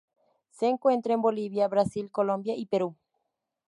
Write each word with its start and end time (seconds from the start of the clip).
Se 0.49 0.65
encuentra 0.65 1.13
en 1.13 1.21
Bolivia, 1.21 1.67
Brasil, 1.67 2.09
Colombia 2.09 2.55
y 2.55 2.65
Perú. 2.65 2.95